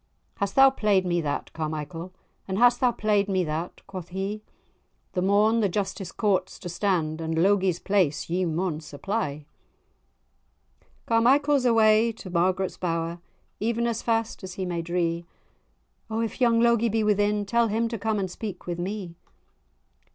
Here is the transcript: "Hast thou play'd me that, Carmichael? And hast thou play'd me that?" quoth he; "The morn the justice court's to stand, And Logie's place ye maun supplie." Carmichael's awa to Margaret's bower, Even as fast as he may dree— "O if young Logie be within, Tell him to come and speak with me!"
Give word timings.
"Hast 0.37 0.55
thou 0.55 0.71
play'd 0.71 1.05
me 1.05 1.21
that, 1.21 1.53
Carmichael? 1.53 2.11
And 2.47 2.57
hast 2.57 2.79
thou 2.79 2.91
play'd 2.91 3.29
me 3.29 3.43
that?" 3.43 3.85
quoth 3.85 4.09
he; 4.09 4.41
"The 5.13 5.21
morn 5.21 5.59
the 5.59 5.69
justice 5.69 6.11
court's 6.11 6.57
to 6.57 6.69
stand, 6.69 7.21
And 7.21 7.37
Logie's 7.37 7.77
place 7.79 8.27
ye 8.27 8.43
maun 8.45 8.79
supplie." 8.79 9.45
Carmichael's 11.05 11.67
awa 11.67 12.11
to 12.13 12.31
Margaret's 12.31 12.77
bower, 12.77 13.19
Even 13.59 13.85
as 13.85 14.01
fast 14.01 14.43
as 14.43 14.55
he 14.55 14.65
may 14.65 14.81
dree— 14.81 15.27
"O 16.09 16.19
if 16.21 16.41
young 16.41 16.59
Logie 16.59 16.89
be 16.89 17.03
within, 17.03 17.45
Tell 17.45 17.67
him 17.67 17.87
to 17.89 17.99
come 17.99 18.17
and 18.17 18.31
speak 18.31 18.65
with 18.65 18.79
me!" 18.79 19.13